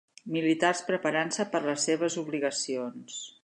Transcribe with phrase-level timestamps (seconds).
[0.35, 3.23] Militars preparant-se per a les seves obligacions.